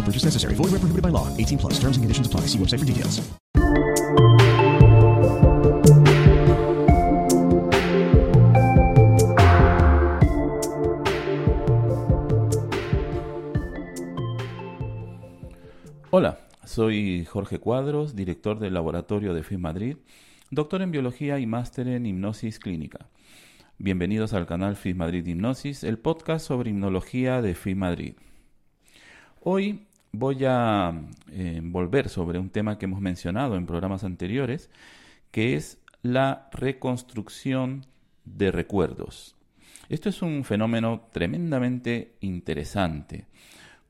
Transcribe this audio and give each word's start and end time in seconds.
No 0.00 0.06
purchase 0.06 0.24
necessary. 0.24 0.54
Void 0.54 0.72
where 0.72 0.80
prohibited 0.80 1.02
by 1.02 1.10
law. 1.10 1.28
18 1.36 1.58
plus. 1.58 1.74
Terms 1.74 1.98
and 1.98 2.04
conditions 2.04 2.26
apply. 2.26 2.46
See 2.46 2.58
website 2.58 2.78
for 2.78 2.86
details. 2.86 3.20
Hola, 16.12 16.40
soy 16.64 17.26
Jorge 17.26 17.58
Cuadros, 17.58 18.16
director 18.16 18.58
del 18.58 18.74
laboratorio 18.74 19.34
de 19.34 19.42
FIS 19.42 19.58
Madrid, 19.58 19.96
doctor 20.50 20.82
en 20.82 20.90
biología 20.90 21.38
y 21.38 21.46
máster 21.46 21.86
en 21.86 22.06
hipnosis 22.06 22.58
clínica. 22.58 23.06
Bienvenidos 23.78 24.32
al 24.32 24.46
canal 24.46 24.76
FIS 24.76 24.96
Madrid 24.96 25.26
Hipnosis, 25.26 25.84
el 25.84 25.98
podcast 25.98 26.46
sobre 26.46 26.70
hipnología 26.70 27.42
de 27.42 27.54
FIS 27.54 27.76
Madrid. 27.76 28.14
Hoy 29.42 29.86
voy 30.12 30.44
a 30.46 30.92
eh, 31.32 31.60
volver 31.62 32.08
sobre 32.08 32.38
un 32.38 32.50
tema 32.50 32.78
que 32.78 32.86
hemos 32.86 33.00
mencionado 33.00 33.56
en 33.56 33.66
programas 33.66 34.04
anteriores, 34.04 34.70
que 35.30 35.54
es 35.54 35.78
la 36.02 36.48
reconstrucción 36.52 37.86
de 38.24 38.50
recuerdos. 38.50 39.36
Esto 39.88 40.08
es 40.08 40.22
un 40.22 40.44
fenómeno 40.44 41.08
tremendamente 41.12 42.14
interesante 42.20 43.26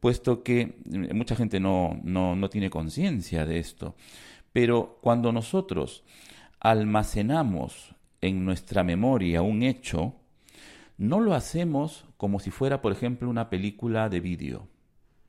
puesto 0.00 0.42
que 0.42 0.60
eh, 0.60 1.14
mucha 1.14 1.36
gente 1.36 1.60
no, 1.60 1.98
no, 2.02 2.50
tiene 2.50 2.70
conciencia 2.70 3.46
de 3.46 3.58
esto. 3.58 3.94
Pero 4.52 4.98
cuando 5.00 5.32
nosotros 5.32 6.04
almacenamos 6.60 7.94
en 8.20 8.44
nuestra 8.44 8.82
memoria 8.82 9.42
un 9.42 9.62
hecho, 9.62 10.14
no 10.96 11.20
lo 11.20 11.34
hacemos 11.34 12.04
como 12.16 12.40
si 12.40 12.50
fuera, 12.50 12.80
por 12.82 12.92
ejemplo, 12.92 13.28
una 13.28 13.50
película 13.50 14.08
de 14.08 14.20
vídeo. 14.20 14.68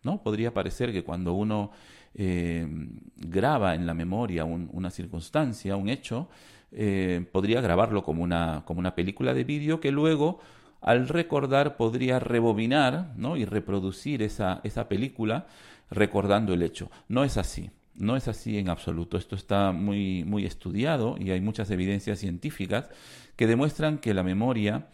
¿No? 0.04 0.22
Podría 0.22 0.54
parecer 0.54 0.92
que 0.92 1.04
cuando 1.04 1.34
uno 1.34 1.72
eh, 2.16 2.68
graba 3.16 3.76
en 3.76 3.86
la 3.86 3.94
memoria 3.94 4.46
una 4.46 4.90
circunstancia, 4.90 5.76
un 5.76 5.90
hecho, 5.90 6.30
eh, 6.72 7.26
podría 7.32 7.62
grabarlo 7.62 8.04
como 8.04 8.24
una, 8.24 8.64
como 8.66 8.80
una 8.80 8.96
película 8.96 9.34
de 9.34 9.44
vídeo 9.44 9.80
que 9.80 9.92
luego 9.92 10.40
al 10.82 11.08
recordar 11.08 11.78
podría 11.78 12.20
rebobinar 12.20 13.14
¿no? 13.18 13.38
y 13.38 13.46
reproducir 13.46 14.22
esa, 14.22 14.62
esa 14.64 14.88
película 14.88 15.48
recordando 15.90 16.54
el 16.54 16.62
hecho. 16.62 16.90
No 17.08 17.24
es 17.24 17.38
así. 17.38 17.70
No 17.96 18.16
es 18.16 18.30
así 18.30 18.58
en 18.58 18.70
absoluto. 18.70 19.18
Esto 19.18 19.36
está 19.36 19.74
muy, 19.74 20.24
muy 20.24 20.46
estudiado 20.46 21.18
y 21.20 21.32
hay 21.32 21.42
muchas 21.42 21.70
evidencias 21.70 22.20
científicas 22.20 22.90
que 23.36 23.46
demuestran 23.46 23.98
que 23.98 24.14
la 24.14 24.24
memoria 24.24 24.88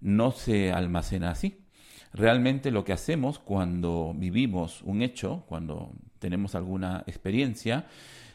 no 0.00 0.30
se 0.30 0.72
almacena 0.72 1.30
así. 1.30 1.58
Realmente 2.12 2.70
lo 2.70 2.84
que 2.84 2.92
hacemos 2.92 3.38
cuando 3.38 4.14
vivimos 4.16 4.82
un 4.82 5.02
hecho, 5.02 5.44
cuando 5.46 5.92
tenemos 6.18 6.54
alguna 6.54 7.04
experiencia, 7.06 7.86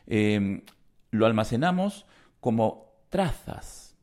eh, 0.08 0.64
lo 1.12 1.26
almacenamos 1.26 2.06
como 2.40 2.94
trazas 3.10 3.96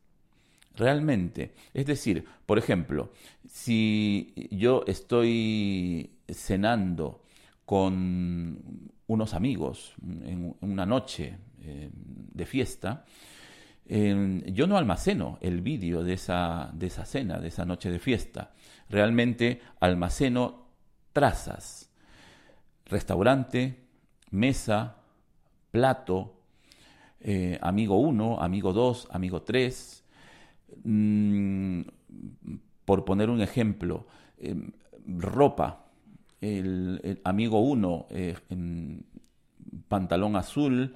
realmente. 0.75 1.53
Es 1.73 1.85
decir, 1.85 2.25
por 2.45 2.57
ejemplo, 2.57 3.11
si 3.47 4.33
yo 4.51 4.83
estoy 4.87 6.11
cenando 6.27 7.21
con 7.65 8.91
unos 9.07 9.33
amigos 9.33 9.93
en 10.25 10.55
una 10.61 10.85
noche 10.85 11.37
eh, 11.61 11.89
de 11.93 12.45
fiesta, 12.45 13.05
yo 13.85 14.65
no 14.65 14.77
almaceno 14.77 15.37
el 15.41 15.61
vídeo 15.61 16.03
de 16.03 16.13
esa, 16.13 16.71
de 16.73 16.87
esa 16.87 17.05
cena, 17.05 17.39
de 17.39 17.49
esa 17.49 17.65
noche 17.65 17.91
de 17.91 17.99
fiesta. 17.99 18.53
Realmente 18.93 19.59
almaceno 19.79 20.67
trazas. 21.13 21.89
Restaurante, 22.85 23.79
mesa, 24.29 24.97
plato, 25.71 26.35
eh, 27.19 27.57
amigo 27.61 27.97
1, 27.97 28.39
amigo 28.39 28.71
2, 28.71 29.07
amigo 29.11 29.41
3, 29.41 30.03
Mm, 30.83 31.81
por 32.85 33.05
poner 33.05 33.29
un 33.29 33.41
ejemplo, 33.41 34.05
em, 34.37 34.71
ropa, 35.19 35.85
el, 36.41 37.21
amigo 37.23 37.59
1, 37.61 38.07
eh, 38.09 38.35
pantalón 39.87 40.35
azul, 40.35 40.95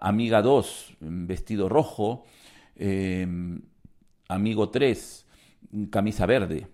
amiga 0.00 0.42
2, 0.42 0.96
vestido 1.00 1.68
rojo, 1.68 2.24
em, 2.76 3.60
amigo 4.28 4.68
3, 4.70 5.26
camisa 5.90 6.26
verde. 6.26 6.68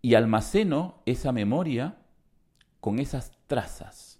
Y 0.00 0.14
almaceno 0.14 1.02
esa 1.06 1.32
memoria 1.32 1.96
con 2.80 2.98
esas 2.98 3.32
trazas. 3.46 4.18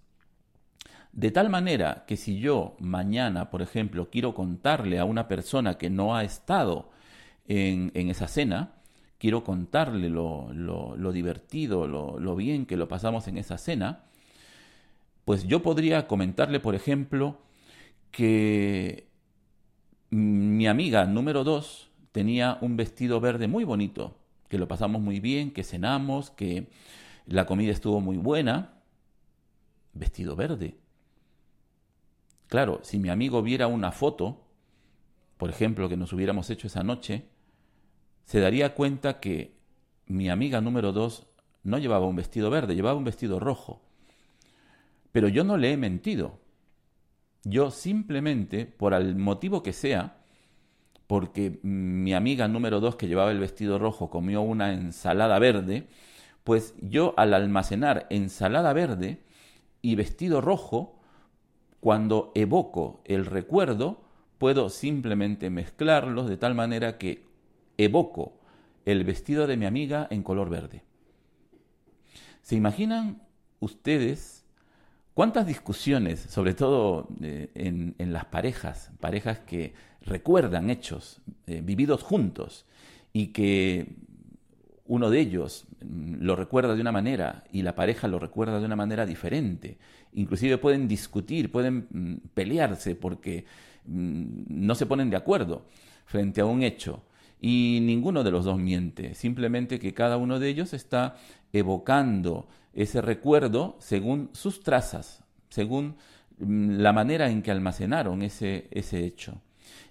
De 1.12 1.30
tal 1.30 1.50
manera 1.50 2.04
que 2.06 2.16
si 2.16 2.38
yo 2.38 2.74
mañana, 2.78 3.50
por 3.50 3.60
ejemplo, 3.60 4.08
quiero 4.10 4.34
contarle 4.34 4.98
a 4.98 5.04
una 5.04 5.28
persona 5.28 5.76
que 5.76 5.90
no 5.90 6.16
ha 6.16 6.24
estado 6.24 6.90
en, 7.46 7.90
esa 7.94 8.28
cena, 8.28 8.76
quiero 9.18 9.44
contarle 9.44 10.08
lo, 10.08 11.12
divertido, 11.12 11.86
lo, 11.86 12.36
bien 12.36 12.64
que 12.64 12.78
lo 12.78 12.88
pasamos 12.88 13.28
en 13.28 13.36
esa 13.36 13.58
cena, 13.58 14.04
pues 15.26 15.46
yo 15.46 15.62
podría 15.62 16.06
comentarle, 16.06 16.60
por 16.60 16.74
ejemplo, 16.74 17.42
que 18.10 19.08
mi 20.10 20.66
amiga 20.66 21.04
número 21.04 21.44
dos 21.44 21.91
tenía 22.12 22.58
un 22.60 22.76
vestido 22.76 23.20
verde 23.20 23.48
muy 23.48 23.64
bonito, 23.64 24.16
que 24.48 24.58
lo 24.58 24.68
pasamos 24.68 25.00
muy 25.02 25.18
bien, 25.18 25.50
que 25.50 25.64
cenamos, 25.64 26.30
que 26.30 26.68
la 27.26 27.46
comida 27.46 27.72
estuvo 27.72 28.00
muy 28.00 28.18
buena. 28.18 28.74
Vestido 29.94 30.36
verde. 30.36 30.76
Claro, 32.48 32.80
si 32.82 32.98
mi 32.98 33.08
amigo 33.08 33.42
viera 33.42 33.66
una 33.66 33.92
foto, 33.92 34.44
por 35.38 35.50
ejemplo, 35.50 35.88
que 35.88 35.96
nos 35.96 36.12
hubiéramos 36.12 36.50
hecho 36.50 36.66
esa 36.66 36.82
noche, 36.82 37.24
se 38.24 38.40
daría 38.40 38.74
cuenta 38.74 39.20
que 39.20 39.56
mi 40.06 40.28
amiga 40.28 40.60
número 40.60 40.92
dos 40.92 41.26
no 41.64 41.78
llevaba 41.78 42.06
un 42.06 42.16
vestido 42.16 42.50
verde, 42.50 42.74
llevaba 42.74 42.98
un 42.98 43.04
vestido 43.04 43.40
rojo. 43.40 43.80
Pero 45.12 45.28
yo 45.28 45.44
no 45.44 45.56
le 45.56 45.72
he 45.72 45.76
mentido. 45.76 46.40
Yo 47.44 47.70
simplemente, 47.70 48.66
por 48.66 48.94
el 48.94 49.16
motivo 49.16 49.62
que 49.62 49.72
sea, 49.72 50.21
porque 51.06 51.58
mi 51.62 52.14
amiga 52.14 52.48
número 52.48 52.80
dos 52.80 52.96
que 52.96 53.08
llevaba 53.08 53.30
el 53.30 53.38
vestido 53.38 53.78
rojo 53.78 54.10
comió 54.10 54.42
una 54.42 54.72
ensalada 54.72 55.38
verde, 55.38 55.86
pues 56.44 56.74
yo 56.80 57.14
al 57.16 57.34
almacenar 57.34 58.06
ensalada 58.10 58.72
verde 58.72 59.20
y 59.80 59.94
vestido 59.94 60.40
rojo, 60.40 60.98
cuando 61.80 62.32
evoco 62.34 63.02
el 63.04 63.26
recuerdo, 63.26 64.00
puedo 64.38 64.70
simplemente 64.70 65.50
mezclarlos 65.50 66.28
de 66.28 66.36
tal 66.36 66.54
manera 66.54 66.98
que 66.98 67.24
evoco 67.76 68.34
el 68.84 69.04
vestido 69.04 69.46
de 69.46 69.56
mi 69.56 69.66
amiga 69.66 70.06
en 70.10 70.22
color 70.22 70.50
verde. 70.50 70.82
¿Se 72.42 72.56
imaginan 72.56 73.22
ustedes 73.60 74.41
cuántas 75.14 75.46
discusiones, 75.46 76.20
sobre 76.20 76.54
todo 76.54 77.08
eh, 77.22 77.50
en, 77.54 78.12
las 78.12 78.24
parejas, 78.26 78.90
parejas 79.00 79.40
que 79.40 79.74
recuerdan 80.02 80.70
hechos 80.70 81.20
eh, 81.46 81.60
vividos 81.62 82.02
juntos 82.02 82.66
y 83.12 83.28
que 83.28 83.94
uno 84.86 85.10
de 85.10 85.20
ellos 85.20 85.64
mm, 85.84 86.22
lo 86.22 86.36
recuerda 86.36 86.74
de 86.74 86.80
una 86.80 86.92
manera 86.92 87.44
y 87.52 87.62
la 87.62 87.74
pareja 87.74 88.08
lo 88.08 88.18
recuerda 88.18 88.58
de 88.58 88.66
una 88.66 88.76
manera 88.76 89.06
diferente. 89.06 89.78
Inclusive 90.14 90.58
pueden 90.58 90.88
discutir, 90.88 91.50
pueden 91.50 91.86
mm, 91.90 92.28
pelearse 92.34 92.94
porque 92.94 93.44
mm, 93.86 94.24
no 94.48 94.74
se 94.74 94.86
ponen 94.86 95.10
de 95.10 95.16
acuerdo 95.16 95.66
frente 96.06 96.40
a 96.40 96.46
un 96.46 96.62
hecho. 96.62 97.02
Y 97.44 97.80
ninguno 97.82 98.22
de 98.22 98.30
los 98.30 98.44
dos 98.44 98.56
miente, 98.56 99.14
simplemente 99.14 99.80
que 99.80 99.92
cada 99.92 100.16
uno 100.16 100.38
de 100.38 100.48
ellos 100.48 100.72
está 100.72 101.16
evocando 101.52 102.46
ese 102.72 103.02
recuerdo 103.02 103.74
según 103.80 104.30
sus 104.32 104.60
trazas, 104.60 105.24
según 105.48 105.96
la 106.38 106.92
manera 106.92 107.30
en 107.30 107.42
que 107.42 107.50
almacenaron 107.50 108.22
ese, 108.22 108.68
ese 108.70 109.04
hecho. 109.04 109.40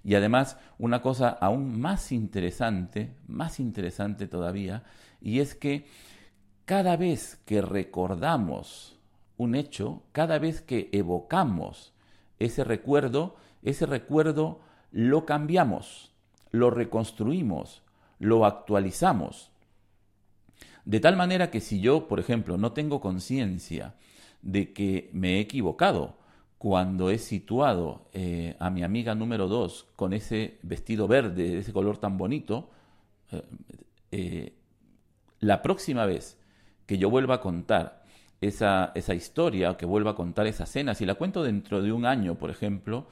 Y 0.02 0.16
además, 0.16 0.58
una 0.80 1.02
cosa 1.02 1.28
aún 1.28 1.78
más 1.78 2.14
interesante, 2.14 3.12
más 3.28 3.60
interesante 3.60 4.28
todavía, 4.28 4.84
y 5.22 5.42
es 5.42 5.54
que 5.54 5.86
cada 6.64 6.96
vez 6.96 7.38
que 7.46 7.62
recordamos 7.62 8.98
un 9.36 9.56
hecho, 9.56 10.04
cada 10.14 10.40
vez 10.40 10.62
que 10.62 10.88
evocamos 10.94 11.92
ese 12.40 12.64
recuerdo, 12.64 13.36
ese 13.62 13.86
recuerdo 13.86 14.62
lo 14.92 15.26
cambiamos, 15.26 16.11
lo 16.52 16.70
reconstruimos, 16.70 17.82
lo 18.20 18.46
actualizamos. 18.46 19.52
De 20.86 21.00
tal 21.00 21.16
manera 21.16 21.52
que 21.52 21.62
si 21.62 21.80
yo, 21.80 22.08
por 22.08 22.20
ejemplo, 22.20 22.58
no 22.58 22.72
tengo 22.72 23.02
conciencia 23.02 23.96
de 24.42 24.74
que 24.74 25.10
me 25.14 25.38
he 25.38 25.40
equivocado, 25.40 26.18
cuando 26.58 27.10
he 27.10 27.18
situado 27.18 28.06
eh, 28.14 28.56
a 28.60 28.70
mi 28.70 28.84
amiga 28.84 29.16
número 29.16 29.48
dos 29.48 29.88
con 29.96 30.14
ese 30.14 30.60
vestido 30.62 31.08
verde, 31.08 31.58
ese 31.58 31.74
color 31.74 31.98
tan 31.98 32.20
bonito, 32.20 32.70
eh, 33.32 33.42
eh, 34.12 34.54
la 35.40 35.64
próxima 35.64 36.06
vez 36.06 36.38
que 36.86 37.00
yo 37.00 37.10
vuelva 37.10 37.36
a 37.36 37.42
contar 37.42 38.04
esa, 38.42 38.92
esa 38.94 39.16
historia, 39.16 39.76
que 39.76 39.88
vuelva 39.88 40.12
a 40.12 40.16
contar 40.16 40.46
esa 40.46 40.68
cena, 40.68 40.94
si 40.94 41.04
la 41.04 41.16
cuento 41.16 41.42
dentro 41.42 41.82
de 41.82 41.92
un 41.92 42.06
año, 42.06 42.36
por 42.36 42.52
ejemplo, 42.52 43.08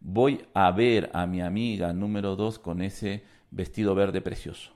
voy 0.00 0.46
a 0.54 0.70
ver 0.70 1.10
a 1.12 1.26
mi 1.26 1.40
amiga 1.40 1.92
número 1.92 2.36
dos 2.36 2.58
con 2.58 2.82
ese 2.82 3.24
vestido 3.50 3.94
verde 3.94 4.20
precioso, 4.20 4.72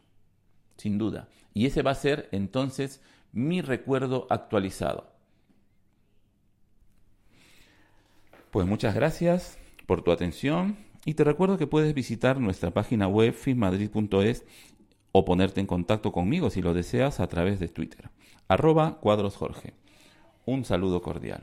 sin 0.77 0.99
duda. 0.99 1.29
Y 1.55 1.67
ese 1.67 1.83
va 1.83 1.93
a 1.93 1.97
ser 1.97 2.29
entonces 2.33 3.03
mi 3.33 3.61
recuerdo 3.61 4.27
actualizado. 4.31 5.11
Pues 8.51 8.67
muchas 8.67 8.95
gracias 8.95 9.59
por 9.87 10.03
tu 10.03 10.11
atención 10.11 10.77
y 11.05 11.15
te 11.15 11.25
recuerdo 11.25 11.57
que 11.57 11.67
puedes 11.67 11.95
visitar 11.95 12.41
nuestra 12.41 12.73
página 12.73 13.07
web 13.07 13.33
fismadrid.es 13.33 14.45
o 15.13 15.25
ponerte 15.25 15.61
en 15.61 15.67
contacto 15.67 16.13
conmigo 16.13 16.51
si 16.51 16.63
lo 16.63 16.75
deseas 16.75 17.21
a 17.21 17.29
través 17.29 17.61
de 17.61 17.69
Twitter. 17.69 18.11
Arroba 18.49 18.99
cuadros 19.01 19.37
Jorge. 19.37 19.75
Un 20.47 20.65
saludo 20.65 21.01
cordial. 21.03 21.43